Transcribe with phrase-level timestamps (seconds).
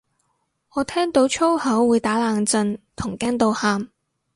[0.73, 3.87] 我聽到粗口會打冷震同驚到喊